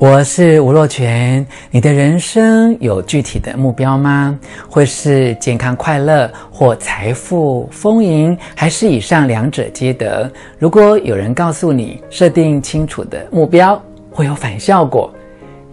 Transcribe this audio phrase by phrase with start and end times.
[0.00, 1.46] 我是吴若权。
[1.70, 4.34] 你的人生有具体的目标吗？
[4.66, 10.32] 会是健康快乐，或财富丰盈，还是以上两者皆得？
[10.58, 13.78] 如果有人告诉你设定清楚的目标
[14.10, 15.12] 会有反效果，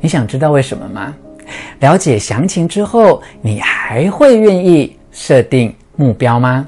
[0.01, 1.15] 你想知道为什么吗？
[1.79, 6.67] 了解详情之后，你还会愿意设定目标吗？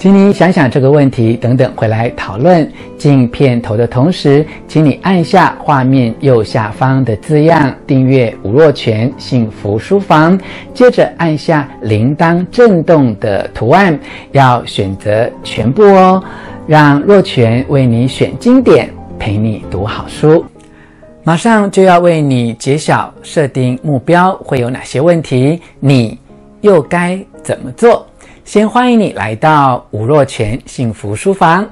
[0.00, 2.66] 请你想想这个问题，等等回来讨论。
[2.96, 10.40] 进片头的同时，请你按下画面右下方的字样“订阅吴若权幸福书房”，
[10.72, 14.00] 接着按下铃铛震动的图案，
[14.32, 16.24] 要选择全部哦。
[16.66, 20.42] 让若权为你选经典，陪你读好书。
[21.24, 26.18] 马上就要为你揭晓设定目标会有哪些问题，你
[26.62, 28.06] 又该怎么做？
[28.52, 31.64] 先欢迎你来到吴若权幸福书房。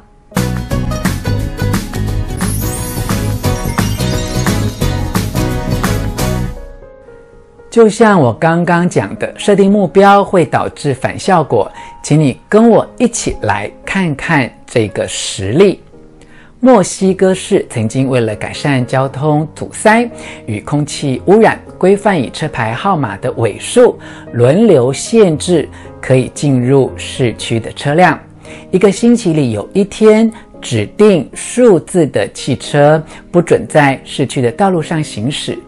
[7.68, 11.68] 就像我刚刚讲的，设定目标会导致反效果，
[12.00, 15.82] 请你跟我一起来看看这个实例。
[16.60, 20.08] 墨西哥市曾经为了改善交通阻塞
[20.44, 23.96] 与空气污染，规范以车牌号码的尾数
[24.32, 25.68] 轮流限制
[26.00, 28.18] 可以进入市区的车辆。
[28.70, 35.58] 一个星期里有一天，指定数字的汽车不准在市区的道路上行驶。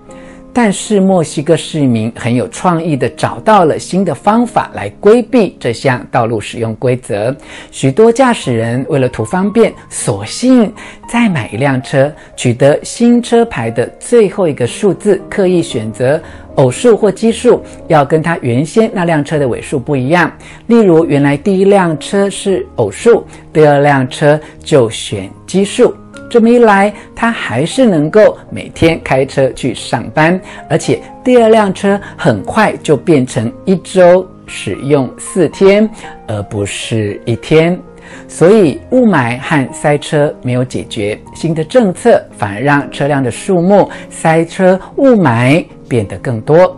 [0.63, 7.35] 但是墨西哥市民很有创意地找到了新的方法来规避这项道路使用规则。
[7.71, 10.71] 许多驾驶人为了图方便，索性
[11.09, 16.21] 再买一辆车，取得新车牌的最后一个数字，刻意选择
[16.57, 20.31] 偶数或奇数，要跟他原先那辆车的尾数不一样。
[20.67, 25.95] 例如，原来第一辆车是偶数，第二辆车就选奇数。
[26.31, 35.91] 这么一来，他还是能够每天开车去上班，而且第二辆车很快就变成一周使用四天，
[36.29, 37.79] 而不是一天。
[38.27, 46.77] 所以雾霾和塞车没有解决，新的政策反而让车辆的数目、塞车、雾霾变得更多。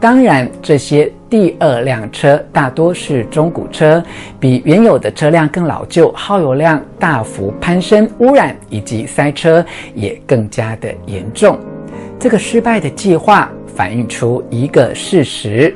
[0.00, 4.04] 当然，这些第二辆车大多是中古车，
[4.38, 11.58] 比原有的车辆更老旧，耗油量大幅攀升，污染以及塞车也更加的严重。
[12.18, 15.74] 这个失败的计划反映出一个事实：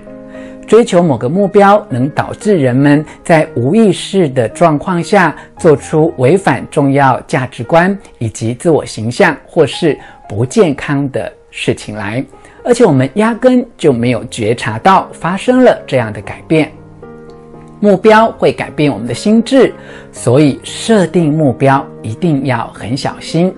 [0.67, 12.23] 追求某个目标能导致人们在无意识的状况下做出违反重要价值观以及自我形象或是不健康的事情来。
[12.67, 16.71] 而且我们压根就没有觉察到发生了这样的改变。
[17.79, 19.73] 目标会改变我们的心智，
[20.11, 23.55] 所以设定目标一定要很小心。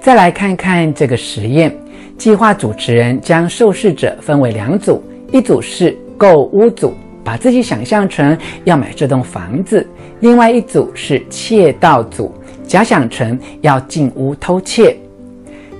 [0.00, 1.72] 再来看看这个实验，
[2.18, 5.00] 计划主持人将受试者分为两组，
[5.30, 9.86] 一组是购屋组，把自己想象成要买这栋房子；
[10.18, 12.34] 另外一组是窃盗组，
[12.66, 14.96] 假想成要进屋偷窃。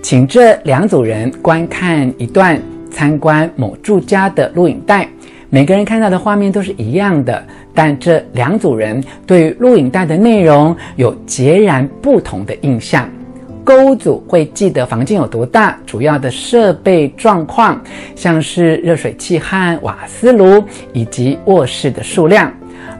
[0.02, 5.08] 请这两组人观看一段参观某住家的录影带，
[5.48, 7.42] 每个人看到的画面都是一样的，
[7.72, 13.08] 但这两组人对录影带的内容有截然不同的印象。
[13.64, 17.80] 勾组会记得房间有多大，主要的设备状况，
[18.16, 22.52] 像是热水器和瓦斯炉以及卧室的数量，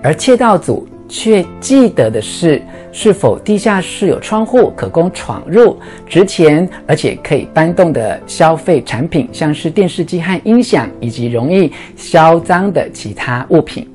[0.03, 0.87] 而窃盗组。
[1.13, 13.87] 却记得的是，是否地下室有窗户可供闯入，值钱而且可以搬动的消费产品，像是电视机和音响，以及容易销赃的其他物品。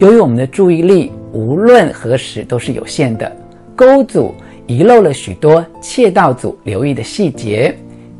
[0.00, 3.30] 由于我们的注意力无论何时都是有限的，
[3.76, 4.34] 钩组
[4.66, 7.72] 遗漏了许多窃盗组留意的细节，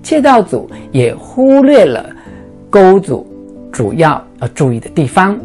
[0.04, 2.08] 窃盗组也忽略了
[2.70, 3.26] 钩组
[3.72, 5.36] 主要要注意的地方。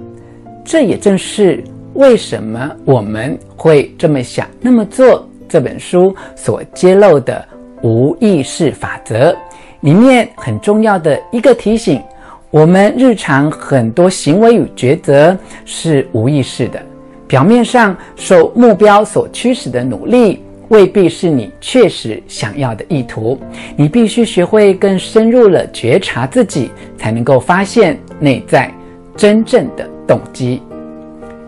[0.64, 1.64] 这也正是。
[2.02, 5.30] 为什么我们会这么想、那么做？
[5.48, 7.46] 这本书所揭露的
[7.84, 9.36] 无意识法则
[9.82, 12.02] 里面很重要的一个提醒：
[12.50, 16.82] 我们日常很多行为与抉择是无意识的。
[17.28, 23.40] 表面上受目标所驱使的努力，未必是你确实想要的意图。
[23.76, 28.74] 你必须学会更深入了觉察自己，才能够发现内在
[29.16, 30.64] 真正的动机。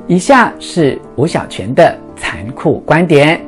[0.08, 3.40] 以下是吴小泉的残酷观点：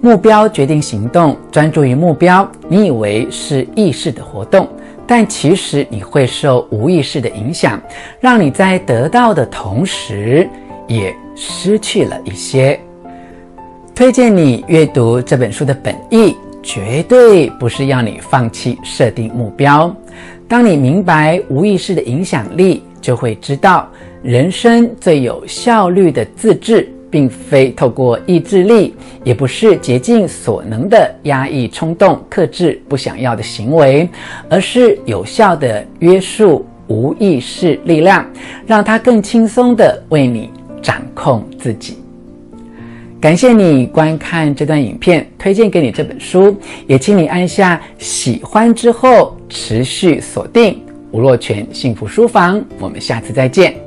[0.00, 4.68] 目标决定行动，专注于目标，你以为是意识的活动，
[5.08, 7.80] 但其实你会受无意识的影响，
[8.20, 10.48] 让你在得到的同时
[10.86, 12.78] 也失去了一些。
[13.92, 19.94] 推荐你阅读这本书的本意，绝对不是要你放弃设定目标。
[20.46, 23.88] 当你明白无意识的影响力，就会知道
[24.24, 34.08] 人生最有效率的自制，并非透过意志力，也不是竭尽所能的压抑冲动、克制不想要的行为，
[34.48, 38.26] 而是有效的约束无意识力量，
[38.66, 40.50] 让它更轻松地为你
[40.80, 41.98] 掌控自己。
[43.20, 46.56] 感谢你观看这段影片，推荐给你这本书，
[46.86, 50.80] 也请你按下喜欢之后持续锁定
[51.10, 52.64] 吴若权幸福书房。
[52.80, 53.83] 我们下次再见。